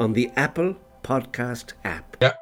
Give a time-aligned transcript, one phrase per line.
[0.00, 2.16] on the Apple Podcast app.
[2.22, 2.32] Yeah.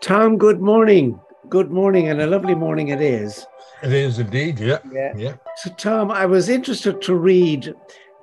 [0.00, 1.18] Tom, good morning.
[1.48, 3.46] Good morning, and a lovely morning it is.
[3.82, 4.78] It is indeed, yeah.
[4.92, 5.12] Yeah.
[5.16, 5.34] yeah.
[5.56, 7.72] So, Tom, I was interested to read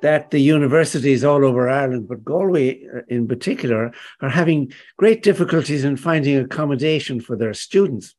[0.01, 5.85] that the universities all over Ireland, but Galway uh, in particular, are having great difficulties
[5.85, 8.15] in finding accommodation for their students.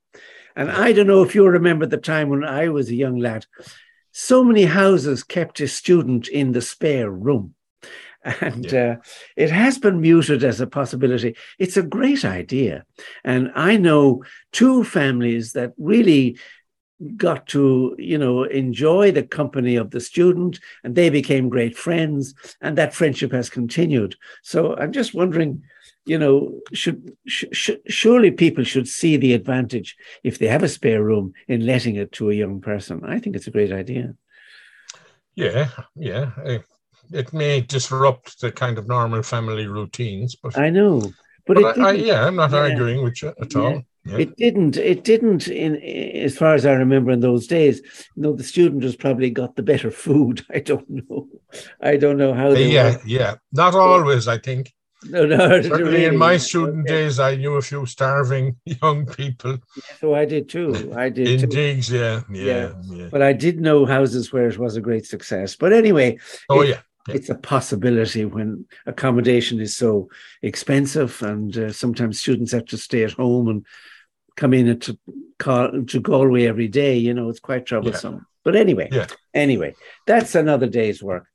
[0.56, 3.46] And I don't know if you remember the time when I was a young lad,
[4.12, 7.54] so many houses kept a student in the spare room.
[8.40, 8.96] And yeah.
[8.98, 9.02] uh,
[9.36, 11.36] it has been muted as a possibility.
[11.58, 12.84] It's a great idea.
[13.24, 16.36] And I know two families that really
[17.16, 22.34] got to you know enjoy the company of the student and they became great friends
[22.60, 25.62] and that friendship has continued so i'm just wondering
[26.04, 30.68] you know should sh- sh- surely people should see the advantage if they have a
[30.68, 34.14] spare room in letting it to a young person i think it's a great idea
[35.36, 36.32] yeah yeah
[37.12, 41.12] it may disrupt the kind of normal family routines, but I know.
[41.46, 42.58] But, but I, I, yeah, I'm not yeah.
[42.58, 43.82] arguing with you at all.
[44.04, 44.18] Yeah.
[44.18, 44.76] It didn't.
[44.76, 45.48] It didn't.
[45.48, 47.82] In as far as I remember, in those days,
[48.16, 50.44] you know, the student has probably got the better food.
[50.54, 51.28] I don't know.
[51.82, 52.50] I don't know how.
[52.50, 53.00] They yeah, were.
[53.04, 53.34] yeah.
[53.52, 54.26] Not always.
[54.26, 54.72] I think.
[55.04, 55.36] No, no.
[55.62, 56.04] Certainly, really.
[56.06, 57.02] in my student okay.
[57.02, 59.58] days, I knew a few starving young people.
[59.98, 60.92] So I did too.
[60.96, 61.46] I did in too.
[61.46, 61.90] digs.
[61.90, 65.56] Yeah, yeah, yeah, But I did know houses where it was a great success.
[65.56, 66.18] But anyway.
[66.48, 70.08] Oh it, yeah it's a possibility when accommodation is so
[70.42, 73.66] expensive and uh, sometimes students have to stay at home and
[74.36, 74.98] come in to
[75.38, 76.96] call to Galway every day.
[76.96, 78.14] You know, it's quite troublesome.
[78.14, 78.20] Yeah.
[78.44, 79.06] But anyway, yeah.
[79.34, 79.74] anyway,
[80.06, 81.26] that's another day's work.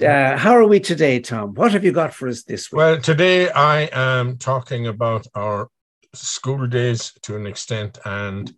[0.00, 1.54] Uh, how are we today, Tom?
[1.54, 2.78] What have you got for us this week?
[2.78, 5.68] Well, today I am talking about our
[6.14, 8.52] school days to an extent and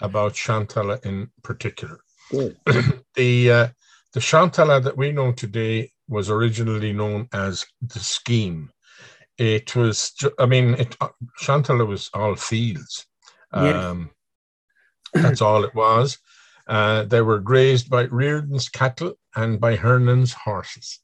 [0.00, 2.00] about Shantalla in particular.
[2.30, 3.68] the uh,
[4.12, 8.70] the Shantalla that we know today was originally known as the scheme.
[9.38, 10.96] It was, I mean, it,
[11.42, 13.06] Shantalla was all fields.
[13.52, 14.10] Um,
[15.12, 16.18] that's all it was.
[16.66, 21.00] Uh, they were grazed by Reardon's cattle and by Hernan's horses.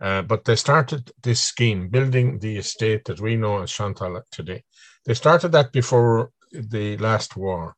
[0.00, 4.62] Uh, but they started this scheme, building the estate that we know as Shantalla today.
[5.06, 7.76] They started that before the last war.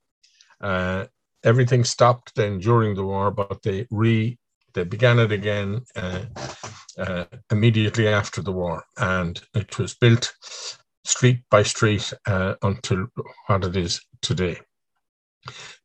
[0.60, 1.06] Uh,
[1.44, 4.38] everything stopped then during the war, but they re
[4.74, 6.22] they began it again uh,
[6.98, 10.34] uh, immediately after the war, and it was built
[11.04, 13.06] street by street uh, until
[13.46, 14.58] what it is today.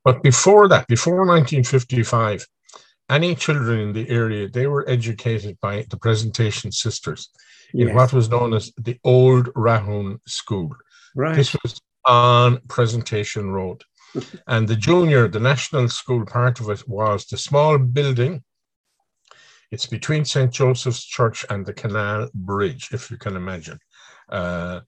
[0.03, 2.45] But before that, before 1955,
[3.09, 7.29] any children in the area they were educated by the Presentation Sisters
[7.73, 7.89] yes.
[7.89, 10.75] in what was known as the Old Rahoon School.
[11.15, 11.35] Right.
[11.35, 13.83] This was on Presentation Road.
[14.47, 18.43] and the junior, the national school part of it was the small building
[19.73, 20.51] it's between St.
[20.51, 23.79] Joseph's Church and the Canal Bridge, if you can imagine.
[24.29, 24.81] Uh,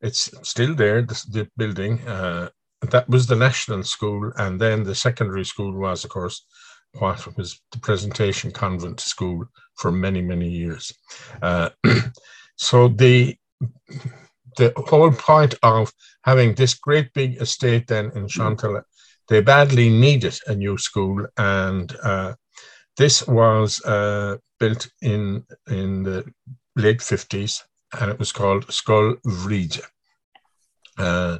[0.00, 1.98] it's still there, the, the building.
[2.06, 2.48] Uh,
[2.92, 4.30] that was the national school.
[4.36, 6.46] And then the secondary school was, of course,
[6.92, 9.44] what was the presentation convent school
[9.74, 10.92] for many, many years.
[11.42, 11.70] Uh,
[12.56, 13.36] so the
[14.56, 18.82] the whole point of having this great big estate then in Shantalla,
[19.28, 22.34] they badly needed a new school and uh,
[22.98, 26.24] this was uh, built in in the
[26.76, 27.62] late 50s
[27.98, 29.80] and it was called Scoil Bhríde.
[30.98, 31.38] Uh,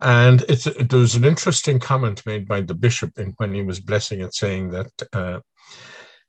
[0.00, 3.80] and it's, there was an interesting comment made by the bishop in, when he was
[3.80, 5.40] blessing it, saying that uh,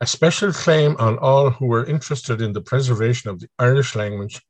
[0.02, 4.42] a special claim on all who were interested in the preservation of the Irish language,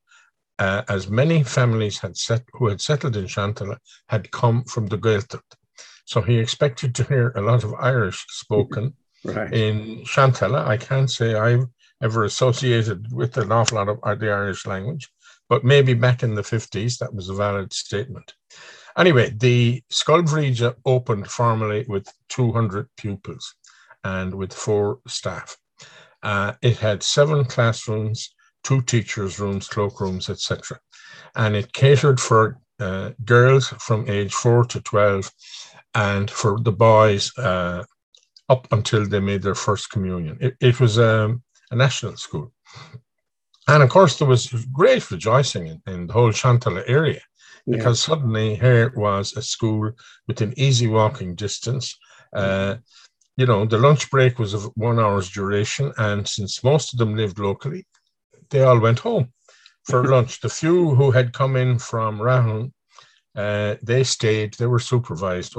[0.57, 4.97] uh, as many families had set, who had settled in Shantalla had come from the
[4.97, 5.55] Gaeltacht.
[6.05, 8.93] So he expected to hear a lot of Irish spoken
[9.23, 9.53] Right.
[9.53, 11.65] In Shantalla, I can't say I've
[12.01, 15.09] ever associated with an awful lot of the Irish language,
[15.49, 18.33] but maybe back in the 50s, that was a valid statement.
[18.97, 23.55] Anyway, the Bhríde opened formally with 200 pupils
[24.03, 25.57] and with four staff.
[26.23, 28.33] Uh, it had seven classrooms,
[28.63, 30.79] two teachers' rooms, cloakrooms, etc.
[31.35, 35.31] And it catered for uh, girls from age 4 to 12
[35.95, 37.83] and for the boys uh,
[38.49, 40.37] up until they made their first communion.
[40.41, 42.51] It, it was um, a national school.
[43.67, 47.21] and of course, there was great rejoicing in, in the whole Shantalla area
[47.67, 48.15] because yeah.
[48.15, 49.91] suddenly here was a school
[50.27, 51.97] within easy walking distance.
[52.33, 52.75] Uh,
[53.37, 57.15] you know, the lunch break was of one hour's duration, and since most of them
[57.15, 57.85] lived locally,
[58.49, 59.31] they all went home
[59.85, 60.41] for lunch.
[60.41, 62.71] The few who had come in from Rahoon,
[63.39, 64.53] uh, they stayed.
[64.55, 65.55] They were supervised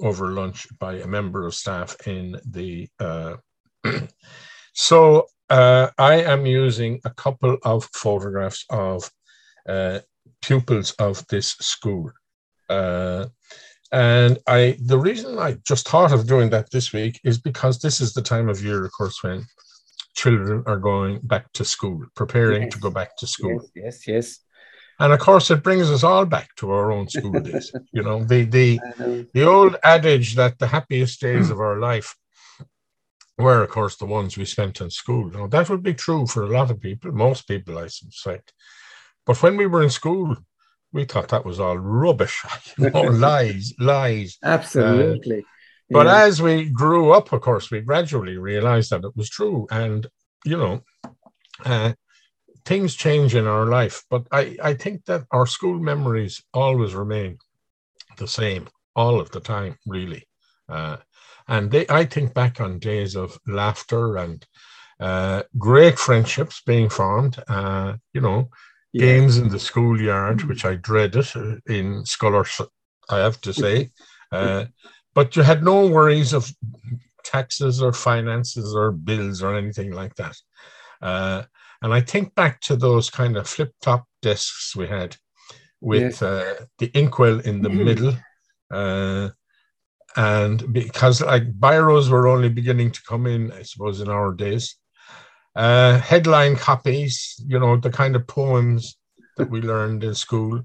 [0.00, 2.88] over lunch by a member of staff in the.
[2.98, 3.36] Uh,
[4.72, 9.10] so uh, I am using a couple of photographs of
[9.68, 9.98] uh,
[10.40, 12.10] pupils of this school.
[12.70, 13.26] Uh,
[13.92, 18.00] and I, the reason I just thought of doing that this week is because this
[18.00, 19.44] is the time of year, of course, when
[20.14, 22.72] children are going back to school, preparing yes.
[22.72, 23.60] to go back to school.
[23.74, 24.38] Yes, yes, yes.
[25.00, 27.72] And of course, it brings us all back to our own school days.
[27.92, 28.80] You know, the the
[29.32, 32.16] the old adage that the happiest days of our life
[33.38, 35.30] were, of course, the ones we spent in school.
[35.30, 38.52] Now, that would be true for a lot of people, most people, I suspect.
[39.24, 40.36] But when we were in school,
[40.92, 42.44] we thought that was all rubbish,
[42.78, 44.38] you know, lies, lies.
[44.42, 45.40] Absolutely.
[45.40, 45.42] Uh,
[45.90, 46.24] but yeah.
[46.24, 49.66] as we grew up, of course, we gradually realized that it was true.
[49.70, 50.06] And,
[50.44, 50.82] you know,
[51.64, 51.92] uh,
[52.68, 54.04] things change in our life.
[54.10, 57.38] But I, I think that our school memories always remain
[58.18, 60.28] the same all of the time, really.
[60.68, 60.98] Uh,
[61.48, 64.46] and they, I think back on days of laughter and
[65.00, 67.42] uh, great friendships being formed.
[67.48, 68.50] Uh, you know,
[68.92, 69.06] yeah.
[69.06, 72.60] games in the schoolyard, which I dreaded uh, in scholars,
[73.08, 73.90] I have to say.
[74.30, 74.66] Uh,
[75.14, 76.52] but you had no worries of
[77.24, 80.36] taxes or finances or bills or anything like that.
[81.82, 85.16] And I think back to those kind of flip top desks we had
[85.80, 87.84] with uh, the inkwell in the mm-hmm.
[87.84, 88.14] middle.
[88.70, 89.30] Uh,
[90.16, 94.76] and because like biros were only beginning to come in, I suppose, in our days,
[95.54, 98.96] uh, headline copies, you know, the kind of poems
[99.36, 100.62] that we learned in school,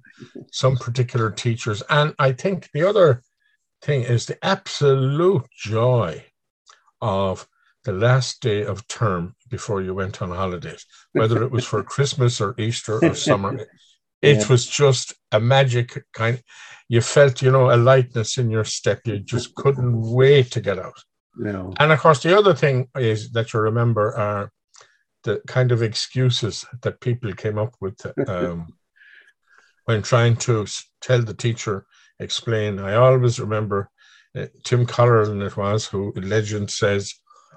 [0.52, 1.84] some particular teachers.
[1.90, 3.22] And I think the other
[3.82, 6.24] thing is the absolute joy
[7.02, 7.48] of
[7.86, 12.40] the last day of term before you went on holidays, whether it was for Christmas
[12.40, 13.66] or Easter or summer.
[14.24, 14.48] It yeah.
[14.48, 16.42] was just a magic kind.
[16.88, 19.02] You felt, you know, a lightness in your step.
[19.04, 20.98] You just couldn't wait to get out.
[21.36, 21.74] No.
[21.78, 24.50] And of course, the other thing is that you remember are
[25.26, 28.00] the kind of excuses that people came up with
[28.30, 28.68] um,
[29.86, 30.66] when trying to
[31.02, 31.86] tell the teacher,
[32.20, 32.80] explain.
[32.80, 33.90] I always remember
[34.38, 37.14] uh, Tim Collerton, it was, who legend says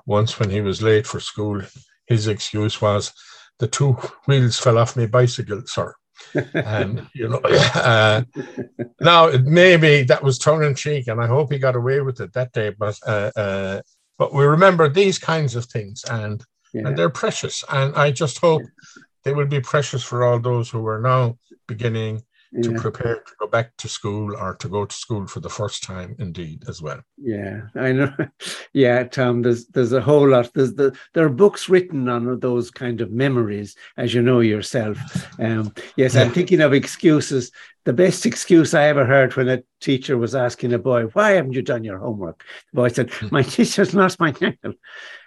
[0.06, 1.60] once when he was late for school,
[2.06, 3.12] his excuse was,
[3.58, 3.92] the two
[4.26, 5.94] wheels fell off my bicycle, sir
[6.54, 7.40] and you know,
[7.74, 8.22] uh,
[9.00, 12.32] now maybe that was tongue in cheek, and I hope he got away with it
[12.32, 12.70] that day.
[12.70, 13.80] But uh, uh,
[14.18, 16.42] but we remember these kinds of things, and
[16.72, 16.88] yeah.
[16.88, 17.64] and they're precious.
[17.70, 18.62] And I just hope
[19.24, 22.22] they will be precious for all those who are now beginning
[22.62, 25.82] to prepare to go back to school or to go to school for the first
[25.82, 27.00] time indeed as well.
[27.16, 28.12] Yeah i know.
[28.72, 30.50] Yeah tom there's there's a whole lot.
[30.54, 34.98] There's the there are books written on those kind of memories as you know yourself.
[35.40, 36.22] Um, yes yeah.
[36.22, 37.50] i'm thinking of excuses.
[37.84, 41.52] The best excuse i ever heard when a teacher was asking a boy why haven't
[41.52, 42.44] you done your homework?
[42.72, 43.28] The boy said hmm.
[43.30, 44.74] my teacher's lost my pencil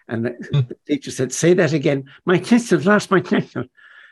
[0.08, 0.60] and the, hmm.
[0.68, 2.06] the teacher said say that again.
[2.26, 3.66] My teacher's lost my pencil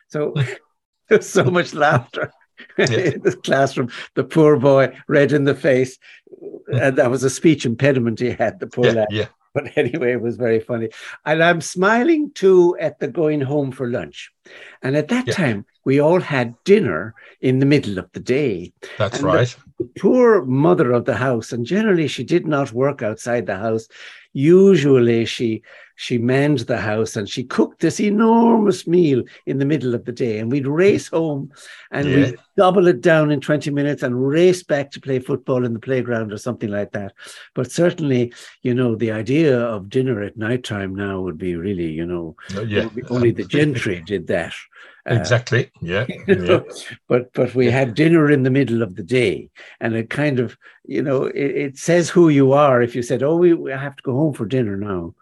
[0.09, 0.33] so
[1.09, 2.31] there's so much laughter
[2.77, 3.90] in the classroom.
[4.16, 5.97] The poor boy, red in the face,
[6.31, 6.76] mm-hmm.
[6.76, 8.59] and that was a speech impediment he had.
[8.59, 9.07] The poor yeah, lad.
[9.11, 9.28] Yeah.
[9.54, 10.90] But anyway, it was very funny.
[11.26, 14.31] And I'm smiling too at the going home for lunch.
[14.83, 15.33] And at that yeah.
[15.33, 18.73] time, we all had dinner in the middle of the day.
[18.99, 19.57] That's and right.
[19.80, 23.57] The, the poor mother of the house, and generally she did not work outside the
[23.57, 23.87] house.
[24.33, 25.64] Usually she
[25.97, 30.11] she manned the house and she cooked this enormous meal in the middle of the
[30.11, 30.37] day.
[30.37, 31.51] And we'd race home
[31.89, 32.16] and yeah.
[32.16, 35.80] we'd double it down in 20 minutes and race back to play football in the
[35.80, 37.13] playground or something like that.
[37.56, 41.92] But certainly, you know, the idea of dinner at night time now would be really,
[41.92, 42.35] you know,
[42.68, 42.89] yeah.
[43.09, 44.54] only the gentry did that.
[45.09, 45.71] Uh, exactly.
[45.81, 46.06] Yeah.
[46.27, 46.59] yeah.
[47.07, 49.49] but but we had dinner in the middle of the day,
[49.80, 53.23] and it kind of you know it, it says who you are if you said,
[53.23, 55.16] "Oh, we, we have to go home for dinner now."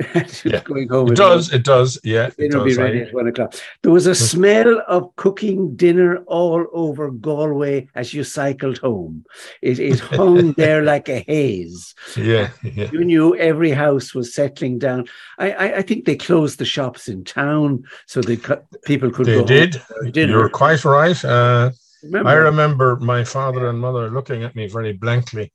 [0.44, 0.62] yeah.
[0.64, 1.12] going home.
[1.12, 1.52] It does.
[1.52, 1.98] It does.
[2.02, 2.30] Yeah.
[2.38, 3.54] Dinner be ready at one o'clock.
[3.82, 9.24] There was a smell of cooking dinner all over Galway as you cycled home.
[9.60, 11.94] It, it hung there like a haze.
[12.16, 12.90] Yeah, yeah.
[12.92, 15.08] You knew every house was settling down.
[15.38, 19.34] I, I, I think they closed the shops in town so that people could they
[19.34, 19.82] go did.
[20.14, 21.22] You're quite right.
[21.24, 21.70] Uh,
[22.02, 22.30] remember?
[22.30, 25.52] I remember my father and mother looking at me very blankly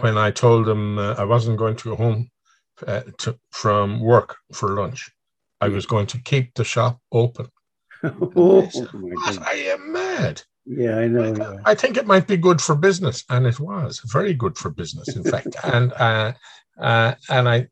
[0.00, 2.30] when I told them uh, I wasn't going to go home
[2.86, 5.10] uh, to, from work for lunch.
[5.60, 7.48] I was going to keep the shop open.
[8.04, 9.16] oh, said, my what?
[9.16, 9.38] goodness.
[9.46, 10.42] I am mad.
[10.66, 11.34] Yeah, I know.
[11.36, 11.56] yeah.
[11.64, 15.14] I think it might be good for business, and it was very good for business,
[15.16, 15.54] in fact.
[15.64, 16.32] And uh,
[16.80, 17.68] uh, and I,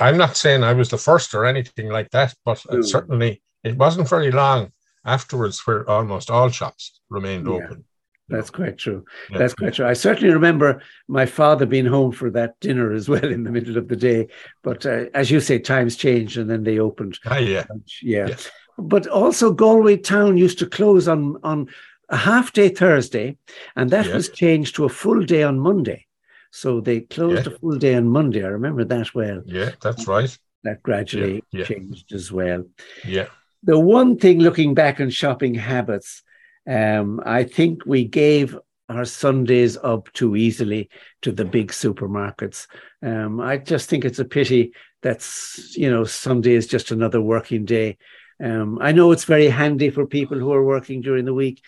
[0.00, 2.82] I'm not saying I was the first or anything like that, but No.
[2.82, 4.72] certainly it wasn't very long
[5.04, 7.54] afterwards where almost all shops remained Yeah.
[7.54, 7.84] open.
[8.28, 9.04] That's quite true.
[9.30, 9.38] Yeah.
[9.38, 9.86] That's quite true.
[9.86, 13.78] I certainly remember my father being home for that dinner as well in the middle
[13.78, 14.28] of the day.
[14.62, 17.18] But uh, as you say, times changed and then they opened.
[17.26, 17.64] Ah, yeah,
[18.02, 18.28] Yeah.
[18.28, 18.36] Yeah.
[18.76, 21.68] But also Galway town used to close on on
[22.10, 23.36] a half day Thursday,
[23.76, 24.14] and that Yeah.
[24.14, 26.06] was changed to a full day on Monday.
[26.50, 27.52] So they closed Yeah.
[27.54, 28.44] a full day on Monday.
[28.44, 29.42] I remember that well.
[29.46, 30.38] yeah, that's right.
[30.64, 31.64] That gradually yeah.
[31.64, 32.64] changed as well.
[33.04, 33.26] Yeah,
[33.62, 36.22] The one thing looking back on shopping habits,
[36.68, 38.56] um, I think we gave
[38.88, 40.88] our Sundays up too easily
[41.22, 42.66] to the big supermarkets.
[43.02, 44.72] Um, I just think it's a pity
[45.02, 47.98] that's, you know, Sunday is just another working day.
[48.42, 51.62] Um, I know it's very handy for people who are working during the week.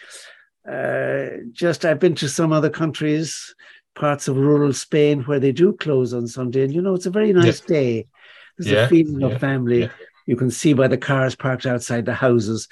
[0.70, 3.54] Uh, just I've been to some other countries,
[3.94, 7.10] parts of rural Spain where they do close on Sunday, and you know it's a
[7.10, 8.06] very nice day.
[8.58, 9.80] There's Yeah, a feeling yeah, of family.
[9.80, 9.88] yeah.
[10.26, 12.68] You can see by the cars parked outside the houses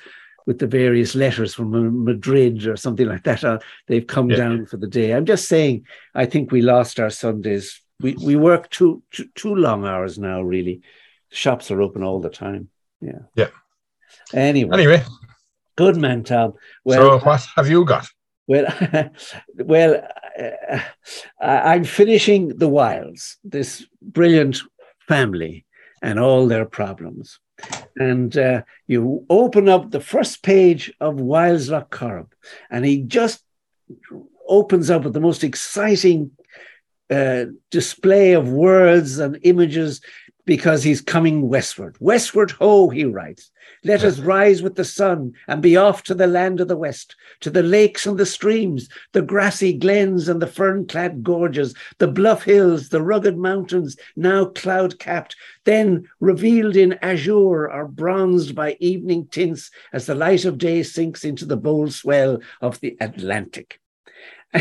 [0.49, 3.45] with the various letters from Madrid or something like that.
[3.45, 4.37] Uh, they've come Yeah.
[4.39, 5.13] down for the day.
[5.13, 7.83] I'm just saying, I think we lost our Sundays.
[8.01, 10.41] We we work too too, too long hours now.
[10.43, 10.81] Really,
[11.31, 12.71] shops are open all the time.
[13.03, 13.23] Yeah.
[13.35, 13.51] Yeah.
[14.33, 15.03] Anyway, Anyway,
[15.77, 16.55] good man, Tom.
[16.85, 18.07] Well, so what have you got?
[18.47, 18.67] well,
[19.73, 19.93] well.
[20.39, 20.81] Uh,
[21.43, 23.37] I'm finishing the Wildes.
[23.45, 24.63] This brilliant
[25.09, 25.65] family
[26.01, 27.39] and all their problems.
[27.97, 32.29] And uh, you open up the first page of Wilde's Loch Corrib,
[32.71, 33.43] and he just
[34.47, 36.31] opens up with the most exciting
[37.11, 40.01] uh, display of words and images
[40.49, 41.95] because he's coming westward.
[42.01, 43.51] Westward, ho, he writes.
[43.85, 47.15] Let us rise with the sun and be off to the land of the west,
[47.41, 52.09] to the lakes and the streams, the grassy glens and the fern clad gorges, the
[52.09, 58.75] bluff hills, the rugged mountains, now cloud capped, then revealed in azure or bronzed by
[58.81, 63.81] evening tints as the light of day sinks into the bold swell of the Atlantic.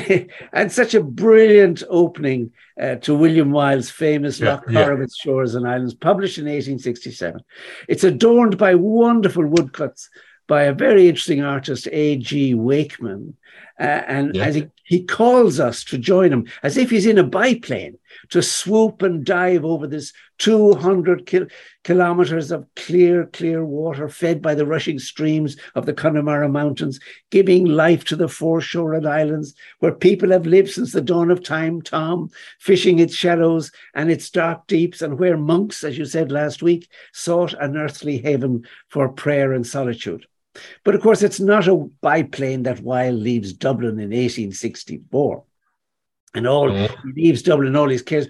[0.53, 5.01] and such a brilliant opening uh, to William Wilde's famous Yeah, Loch yeah.
[5.01, 7.41] Its Shores and Islands, published in 1867.
[7.87, 10.09] It's adorned by wonderful woodcuts
[10.47, 12.53] by a very interesting artist, A.G.
[12.53, 13.35] Wakeman.
[13.79, 14.45] Uh, and Yeah.
[14.45, 17.98] as he, he calls us to join him, as if he's in a biplane,
[18.29, 21.48] to swoop and dive over this 200 kil-
[21.84, 27.01] kilometers of clear, clear water fed by the rushing streams of the Connemara Mountains,
[27.32, 31.44] giving life to the foreshore and islands where people have lived since the dawn of
[31.44, 36.32] time, Tom, fishing its shallows and its dark deeps, and where monks, as you said
[36.32, 40.25] last week, sought an earthly haven for prayer and solitude.
[40.83, 45.43] But of course, it's not a biplane that Wilde leaves Dublin in 1864.
[46.35, 46.89] And all Mm.
[47.15, 48.27] he leaves Dublin, all his cares.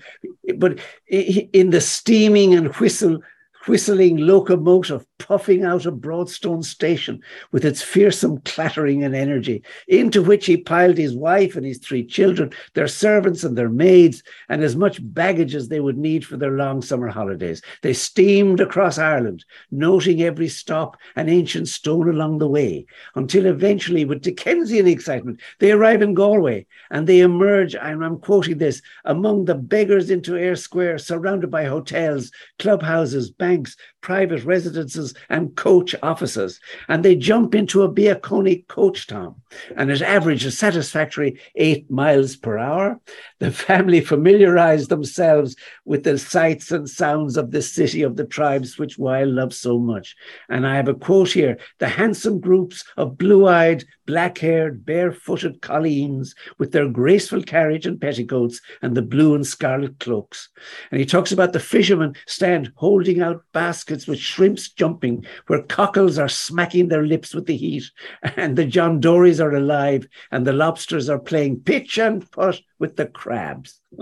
[0.57, 3.19] But in the steaming and whistle,
[3.67, 7.21] whistling locomotive puffing out of Broadstone Station
[7.51, 12.05] with its fearsome clattering and energy, into which he piled his wife and his three
[12.05, 16.37] children, their servants and their maids, and as much baggage as they would need for
[16.37, 17.61] their long summer holidays.
[17.81, 24.05] They steamed across Ireland, noting every stop and ancient stone along the way, until eventually,
[24.05, 29.45] with Dickensian excitement, they arrive in Galway and they emerge, and I'm quoting this, among
[29.45, 33.56] the beggars into Eyre Square, surrounded by hotels, clubhouses, banks,
[34.01, 36.59] private residences, and coach offices.
[36.87, 39.41] And they jump into a Bianconi coach, Tom,
[39.75, 42.99] and it averaged a satisfactory eight miles per hour.
[43.39, 48.77] The family familiarize themselves with the sights and sounds of the city of the tribes
[48.77, 50.15] which Wilde loves so much.
[50.49, 55.61] And I have a quote here the handsome groups of blue eyed, black haired, barefooted
[55.61, 60.49] colleens with their graceful carriage and petticoats and the blue and scarlet cloaks.
[60.89, 66.17] And he talks about the fishermen stand holding out baskets with shrimps jumping, where cockles
[66.17, 67.83] are smacking their lips with the heat,
[68.35, 72.95] and the John Dories are alive, and the lobsters are playing pitch and putt with
[72.95, 73.79] the crabs.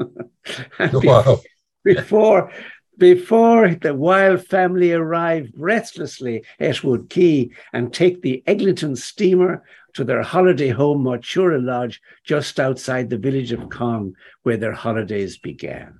[0.94, 1.42] Wow.
[1.84, 2.52] before
[2.98, 9.64] before the Wilde family arrive restlessly at Wood Quay and take the Eglinton steamer
[9.96, 15.38] to their holiday home, Moytura Lodge, just outside the village of Cong, where their holidays
[15.38, 16.00] began.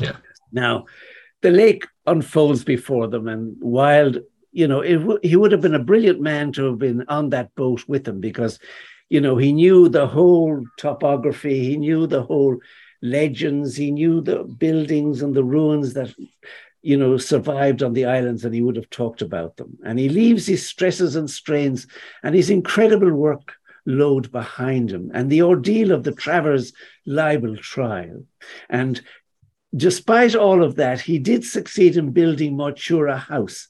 [0.00, 0.16] Yeah.
[0.50, 0.86] Now,
[1.42, 4.20] the lake unfolds before them, and Wilde,
[4.50, 7.30] you know, it w- he would have been a brilliant man to have been on
[7.30, 8.58] that boat with them because,
[9.10, 12.56] you know, he knew the whole topography, he knew the whole
[13.02, 16.14] legends, he knew the buildings and the ruins that
[16.84, 19.78] you know, survived on the islands and he would have talked about them.
[19.86, 21.86] And he leaves his stresses and strains
[22.22, 23.54] and his incredible work
[23.86, 26.74] load behind him and the ordeal of the Travers
[27.06, 28.24] libel trial.
[28.68, 29.00] And
[29.74, 33.68] despite all of that, he did succeed in building Moytura House.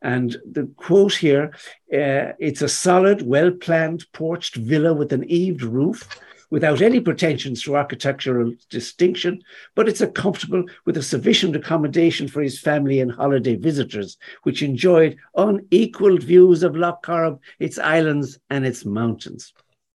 [0.00, 1.52] And the quote here
[1.92, 6.08] uh, it's a solid, well planned, porched villa with an eaved roof
[6.54, 9.42] without any pretensions to architectural distinction,
[9.74, 14.62] but it's a comfortable with a sufficient accommodation for his family and holiday visitors, which
[14.62, 19.52] enjoyed unequaled views of Loch Corrib, its islands, and its mountains.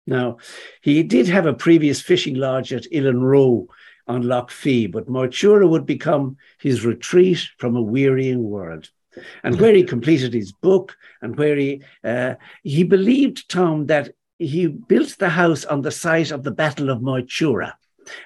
[0.07, 0.37] Now,
[0.79, 3.67] he did have a previous fishing lodge at Ilan
[4.07, 8.89] on Loch Fee, but Moytura would become his retreat from a wearying world.
[9.43, 14.67] And where he completed his book, and where he uh, he believed Tom that he
[14.67, 17.73] built the house on the site of the Battle of Moytura.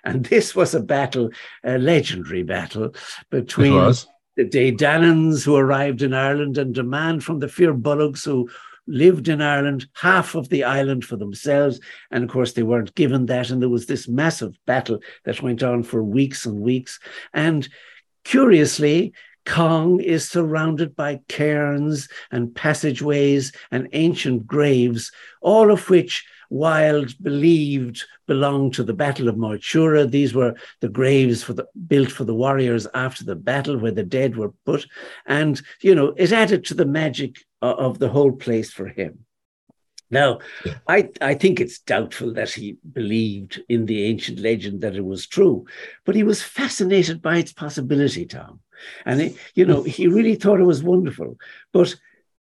[0.04, 1.30] And this was a battle,
[1.64, 2.94] a legendary battle
[3.30, 3.94] between
[4.36, 8.50] the Daedannans who arrived in Ireland and demand from the Fir Bolgs who
[8.88, 11.80] lived in Ireland half of the island for themselves.
[12.12, 13.50] And of course, they weren't given that.
[13.50, 17.00] And there was this massive battle that went on for weeks and weeks.
[17.34, 17.68] And
[18.24, 19.14] curiously,
[19.46, 28.04] Cong is surrounded by cairns and passageways and ancient graves, all of which Wilde believed
[28.28, 30.10] belonged to the Battle of Moytura.
[30.10, 34.04] These were the graves for the, built for the warriors after the battle where the
[34.04, 34.88] dead were put.
[35.26, 39.26] And, you know, it added to the magic uh, of the whole place for him.
[40.12, 40.40] Now.
[40.88, 45.28] I, I think it's doubtful that he believed in the ancient legend that it was
[45.28, 45.66] true,
[46.04, 48.60] but he was fascinated by its possibility, Tom.
[49.06, 51.38] And, it, you know, he really thought it was wonderful.
[51.72, 51.96] But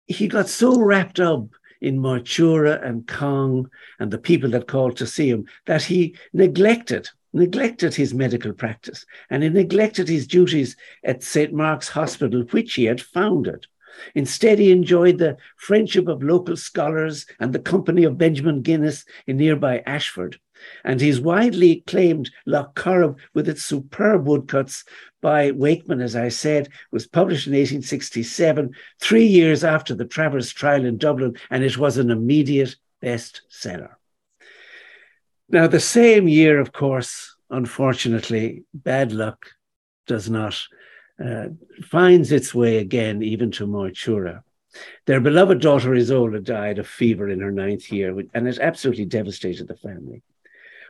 [0.07, 1.49] he got so wrapped up
[1.81, 7.09] in Moytura and Cong and the people that called to see him that he neglected
[7.35, 11.53] neglected his medical practice and he neglected his duties at St.
[11.53, 13.67] Mark's Hospital, which he had founded.
[14.15, 19.39] Instead, he enjoyed the friendship of local scholars and the company of Benjamin Guinness in
[19.39, 20.39] nearby Ashford.
[20.85, 24.85] And his widely acclaimed Lough Corrib, with its superb woodcuts
[25.21, 30.85] by Wakeman, as I said, was published in 1867, three years after the Travers trial
[30.85, 33.95] in Dublin, and it was an immediate bestseller.
[35.49, 39.47] Now, the same year, of course, unfortunately, bad luck
[40.07, 40.61] does not
[41.23, 41.49] uh,
[41.85, 44.43] finds its way again even to Moytura.
[45.07, 49.69] Their beloved daughter Isola died of fever in her ninth year, and it absolutely devastated
[49.69, 50.23] the family.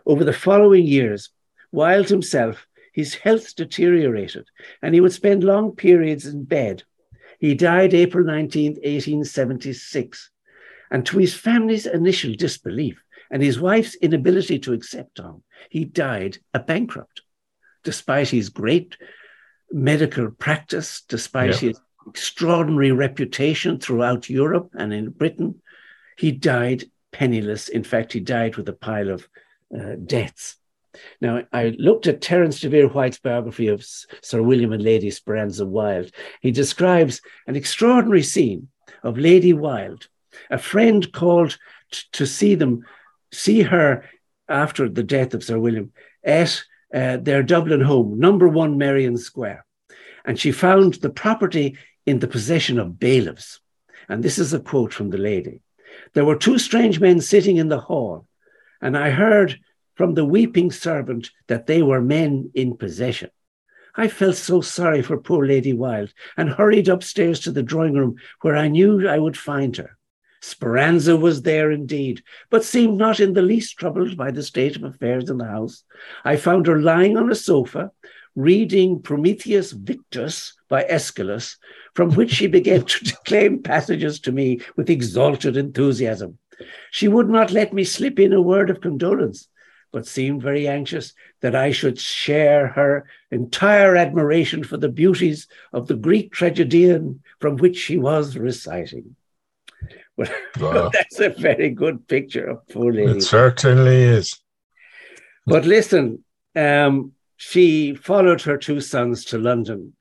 [0.06, 1.30] Over the following years,
[1.70, 4.48] Wilde himself, his health deteriorated,
[4.82, 6.82] and he would spend long periods in bed.
[7.38, 10.30] He died April 19, 1876.
[10.90, 16.38] And to his family's initial disbelief and his wife's inability to accept him, he died
[16.52, 17.22] a bankrupt.
[17.82, 18.96] Despite his great
[19.72, 21.70] medical practice, despite yeah.
[21.70, 25.62] his extraordinary reputation throughout Europe and in Britain,
[26.18, 27.68] he died penniless.
[27.68, 29.28] In fact, he died with a pile of
[29.76, 30.56] uh, debts.
[31.20, 33.84] Now, I looked at Terence de Vere White's biography of
[34.20, 36.10] Sir William and Lady Speranza Wilde.
[36.40, 38.68] He describes an extraordinary scene
[39.02, 40.08] of Lady Wilde.
[40.50, 41.58] A friend called
[41.90, 42.84] t- to see them,
[43.32, 44.04] see her
[44.48, 46.62] after the death of Sir William at
[46.94, 49.64] uh, their Dublin home, number one Merrion Square.
[50.24, 53.60] And she found the property in the possession of bailiffs.
[54.08, 55.60] And this is a quote from the lady.
[56.12, 58.26] There were two strange men sitting in the hall,
[58.82, 59.58] and I heard
[59.94, 63.30] from the weeping servant that they were men in possession.
[63.94, 68.16] I felt so sorry for poor Lady Wilde and hurried upstairs to the drawing room
[68.40, 69.96] where I knew I would find her.
[70.40, 74.82] Speranza was there indeed, but seemed not in the least troubled by the state of
[74.82, 75.84] affairs in the house.
[76.24, 77.92] I found her lying on a sofa,
[78.34, 81.58] reading Prometheus Vinctus by Aeschylus,
[81.94, 86.38] from which she began to declaim passages to me with exalted enthusiasm.
[86.90, 89.48] She would not let me slip in a word of condolence,
[89.92, 95.86] but seemed very anxious that I should share her entire admiration for the beauties of
[95.86, 99.16] the Greek tragedian from which she was reciting.
[100.60, 100.90] Wow.
[100.92, 103.12] that's a very good picture of poor lady.
[103.12, 104.38] It certainly is.
[105.46, 106.22] But listen,
[106.54, 109.94] um, she followed her two sons to London.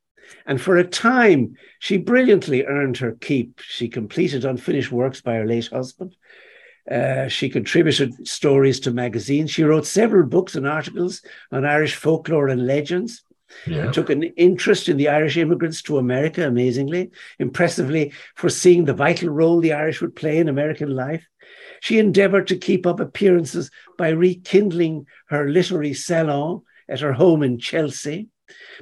[0.45, 3.59] And for a time, she brilliantly earned her keep.
[3.59, 6.15] She completed unfinished works by her late husband.
[6.89, 9.51] Uh, she contributed stories to magazines.
[9.51, 13.23] She wrote several books and articles on Irish folklore and legends.
[13.67, 13.91] Yeah.
[13.91, 19.59] took an interest in the Irish immigrants to America, amazingly, impressively foreseeing the vital role
[19.59, 21.25] the Irish would play in American life.
[21.81, 27.59] She endeavored to keep up appearances by rekindling her literary salon at her home in
[27.59, 28.29] Chelsea.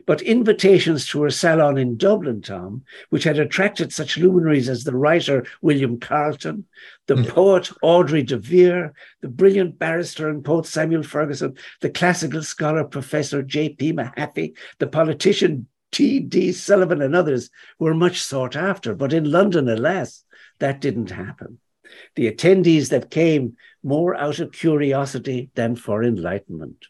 [0.05, 4.95] But invitations to her salon in Dublin, Tom, which had attracted such luminaries as the
[4.95, 6.65] writer William Carleton,
[7.08, 7.27] the mm.
[7.27, 13.41] poet Aubrey de Vere, the brilliant barrister and poet Samuel Ferguson, the classical scholar Professor
[13.41, 13.93] J.P.
[13.93, 16.51] Mahaffy, the politician T.D.
[16.51, 18.93] Sullivan, and others were much sought after.
[18.93, 20.23] But in London, alas,
[20.60, 21.60] that didn't happen.
[22.15, 26.86] The attendees that came more out of curiosity than for enlightenment.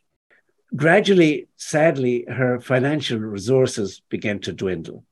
[0.75, 5.03] Gradually, sadly, her financial resources began to dwindle.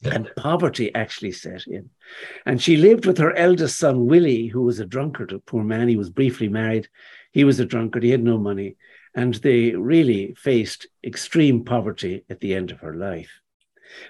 [0.00, 0.14] Yeah.
[0.14, 1.88] And poverty actually set in.
[2.44, 5.88] And she lived with her eldest son, Willie, who was a drunkard, a poor man.
[5.88, 6.88] He was briefly married.
[7.32, 8.02] He was a drunkard.
[8.02, 8.76] He had no money.
[9.14, 13.40] And they really faced extreme poverty at the end of her life.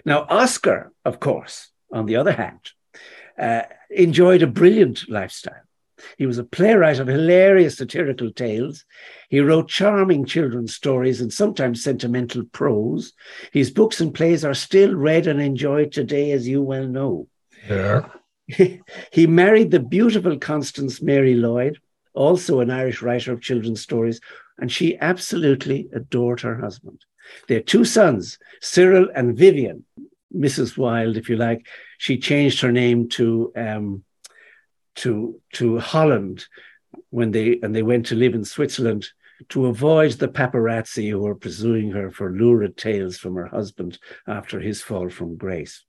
[0.05, 2.73] Now, Oscar, of course, on the other hand,
[3.39, 5.66] uh, enjoyed a brilliant lifestyle.
[6.19, 8.85] He was a playwright of hilarious satirical tales.
[9.29, 13.13] He wrote charming children's stories and sometimes sentimental prose.
[13.53, 17.29] His books and plays are still read and enjoyed today, as you well know.
[17.69, 18.09] Yeah.
[18.47, 21.79] he married the beautiful Constance Mary Lloyd,
[22.15, 24.21] also an Irish writer of children's stories,
[24.59, 27.05] and she absolutely adored her husband.
[27.49, 29.85] Their two sons, Cyril and Vivian.
[30.35, 30.77] Mrs.
[30.77, 31.67] Wilde, if you like,
[31.99, 34.05] she changed her name to um,
[34.97, 36.47] to to Holland
[37.11, 39.07] when they and they went to live in Switzerland
[39.51, 44.61] to avoid the paparazzi who were pursuing her for lurid tales from her husband after
[44.61, 45.85] his fall from grace.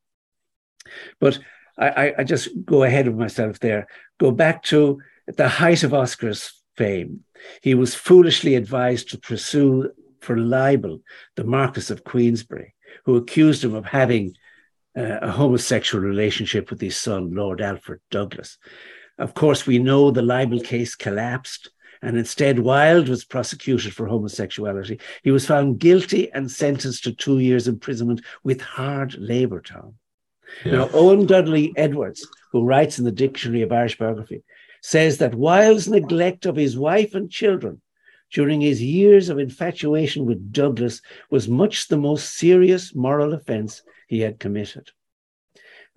[1.20, 1.40] But
[1.78, 3.88] I, I just go ahead of myself there.
[4.20, 7.24] Go back to the height of Oscar's fame.
[7.62, 11.02] He was foolishly advised to pursue for libel
[11.36, 12.74] the Marquis of Queensberry,
[13.06, 14.36] who accused him of having
[14.98, 18.58] uh, a homosexual relationship with his son, Lord Alfred Douglas.
[19.18, 21.70] Of course, we know the libel case collapsed,
[22.02, 25.00] and instead, Wilde was prosecuted for homosexuality.
[25.24, 29.96] He was found guilty and sentenced to two years' imprisonment with hard labour, Tom.
[30.64, 30.74] Yeah.
[30.74, 34.44] Now, Owen Dudley Edwards, who writes in the Dictionary of Irish Biography,
[34.82, 37.82] says that Wilde's neglect of his wife and children
[38.32, 44.20] during his years of infatuation with Douglas was much the most serious moral offence he
[44.20, 44.92] had committed.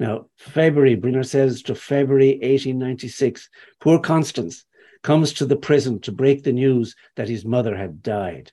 [0.01, 4.65] Now, February, Brynner says to February 1896, poor Constance
[5.03, 8.51] comes to the prison to break the news that his mother had died.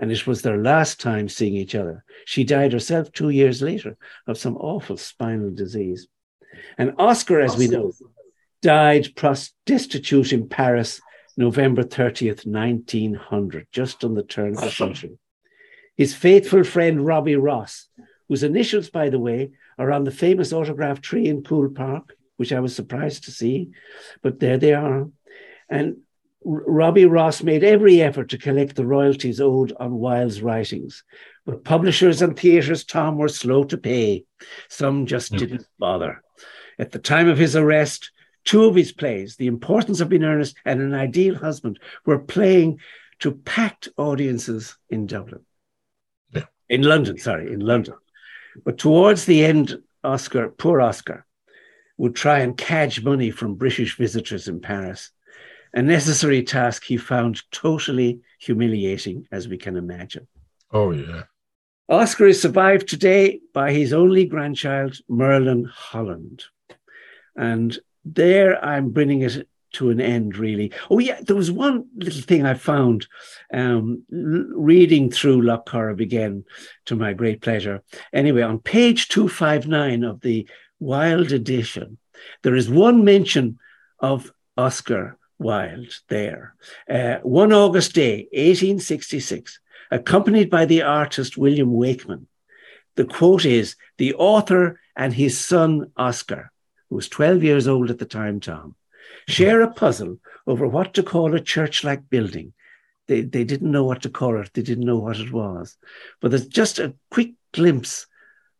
[0.00, 2.04] And it was their last time seeing each other.
[2.24, 6.08] She died herself two years later of some awful spinal disease.
[6.76, 7.92] And Oscar, as we know,
[8.60, 9.08] died
[9.66, 11.00] destitute in Paris
[11.36, 15.18] November 30th, 1900, just on the turn of the century.
[15.96, 17.86] His faithful friend Robbie Ross,
[18.28, 22.52] whose initials, by the way, are on the famous autograph tree in Coole Park, which
[22.52, 23.70] I was surprised to see,
[24.22, 25.08] but there they are.
[25.68, 25.96] And
[26.44, 31.02] Robbie Ross made every effort to collect the royalties owed on Wilde's writings,
[31.46, 34.24] but publishers and theatres, Tom, were slow to pay.
[34.68, 36.22] Some just didn't bother.
[36.78, 38.10] At the time of his arrest,
[38.44, 42.80] two of his plays, The Importance of Being Earnest and An Ideal Husband, were playing
[43.20, 45.44] to packed audiences in Dublin.
[46.32, 46.44] Yeah.
[46.68, 47.94] In London, sorry, in London.
[48.64, 51.26] But towards the end, Oscar, poor Oscar,
[51.98, 55.10] would try and catch money from British visitors in Paris,
[55.74, 60.26] a necessary task he found totally humiliating, as we can imagine.
[60.72, 61.24] Oh, yeah.
[61.88, 66.44] Oscar is survived today by his only grandchild, Merlin Holland.
[67.36, 70.72] And there I'm bringing it to an end, really.
[70.90, 73.06] Oh, yeah, there was one little thing I found
[73.52, 76.44] um, reading through Loch Corrib again
[76.86, 77.82] to my great pleasure.
[78.12, 81.98] Anyway, on page 259 of the Wilde edition,
[82.42, 83.58] there is one mention
[83.98, 86.54] of Oscar Wilde there.
[86.88, 92.26] Uh, one August day, 1866, accompanied by the artist William Wakeman.
[92.96, 96.52] The quote is The author and his son Oscar,
[96.88, 98.74] who was 12 years old at the time, Tom,
[99.28, 102.52] share a puzzle over what to call a church like building.
[103.08, 105.76] They, they didn't know what to call it, they didn't know what it was.
[106.20, 108.06] But there's just a quick glimpse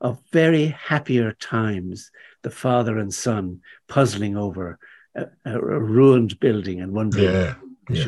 [0.01, 2.11] of very happier times,
[2.43, 4.79] the father and son puzzling over
[5.15, 7.55] a, a ruined building and wondering yeah,
[7.91, 8.07] yeah.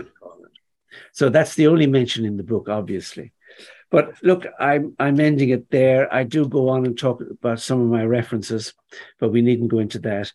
[1.13, 3.33] So that's the only mention in the book, obviously.
[3.91, 6.13] But look, I'm I'm ending it there.
[6.13, 8.73] I do go on and talk about some of my references,
[9.21, 10.33] but we needn't go into that.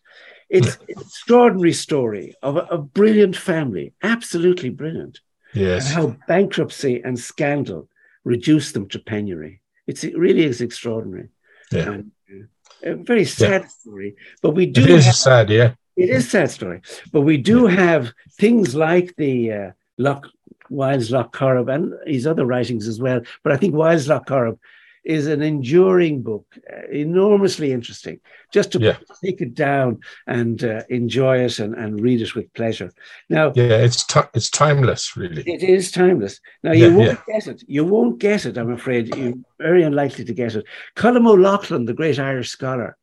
[0.48, 5.20] It's an extraordinary story of a, a, brilliant family, absolutely brilliant.
[5.54, 5.90] Yes.
[5.92, 7.88] How bankruptcy and scandal
[8.24, 9.60] reduced them to penury.
[9.86, 11.28] It's, it really is extraordinary.
[11.72, 11.90] Yeah.
[11.90, 12.44] And, uh,
[12.82, 13.68] a very sad yeah.
[13.68, 14.82] story, but we do.
[14.82, 15.74] It is have, sad, yeah.
[15.96, 16.82] It is sad story,
[17.12, 17.74] but we do yeah.
[17.74, 20.28] have things like the uh, Loch,
[20.70, 23.20] Wilde's Loch Corrib and his other writings as well.
[23.42, 24.58] But I think Wilde's Loch Corrib
[25.04, 28.20] is an enduring book, uh, enormously interesting.
[28.52, 28.96] Just to Yeah.
[29.24, 32.90] take it down and uh, enjoy it and, and read it with pleasure.
[33.28, 35.42] Now, Yeah, it's ti- it's timeless, really.
[35.46, 36.40] it is timeless.
[36.62, 37.62] Now you Yeah, won't get it.
[37.66, 38.56] You won't get it.
[38.58, 40.64] I'm afraid you're very unlikely to get it.
[40.96, 42.96] Colm Ó Lochlainn, the great Irish scholar,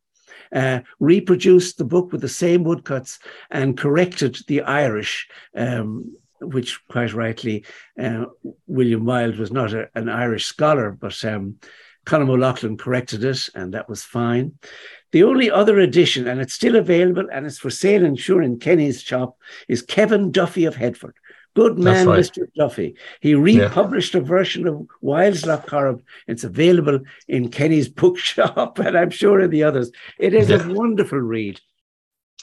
[0.52, 3.18] uh, reproduced the book with the same woodcuts
[3.50, 7.64] and corrected the Irish, um, which quite rightly
[7.98, 8.26] uh,
[8.66, 11.56] William Wilde was not a- an Irish scholar, but um,
[12.06, 14.58] Colm Ó Lochlainn corrected it, and that was fine.
[15.12, 18.58] The only other edition, and it's still available, and it's for sale and sure in
[18.58, 19.36] Kenny's shop,
[19.68, 21.16] is Kevin Duffy of Headford.
[21.54, 22.20] Good man, right.
[22.20, 22.46] Mr.
[22.54, 22.96] Duffy.
[23.20, 26.02] He republished a version of Wilde's Loch Corrib.
[26.28, 29.90] It's available in Kenny's bookshop, and I'm sure in the others.
[30.18, 31.60] It is a wonderful read.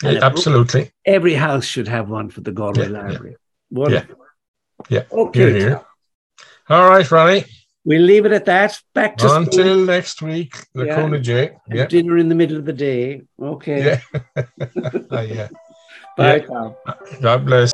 [0.02, 0.91] Book- Absolutely.
[1.06, 3.08] Every house should have one for the Galway Yeah, yeah.
[3.08, 3.36] Library.
[3.69, 4.17] Wonderful.
[4.89, 5.04] Yeah.
[5.12, 5.39] Okay.
[5.39, 5.82] Here, here.
[6.69, 7.45] All right, Ronnie.
[7.86, 8.80] We'll leave it at that.
[8.93, 9.38] Back to school.
[9.43, 11.17] Until next week, the Yeah.
[11.17, 11.52] J.
[11.69, 11.86] Yeah.
[11.88, 13.24] dinner in the middle of the day.
[13.41, 14.00] Okay.
[14.36, 14.43] Yeah.
[15.12, 15.50] Uh, yeah.
[16.17, 16.46] Bye, Yeah.
[16.46, 16.76] Tom.
[17.22, 17.74] God bless.